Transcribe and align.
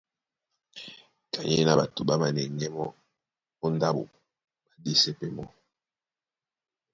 Kanyéná 1.31 1.77
ɓato 1.79 2.01
ɓá 2.07 2.15
manɛŋgɛ́ 2.21 2.69
mɔ́ 2.75 2.87
ó 3.63 3.67
ndáɓo, 3.75 4.01
ɓá 4.63 4.71
ɗésɛ 4.83 5.09
pɛ́ 5.17 5.29
mɔ́. 5.35 5.47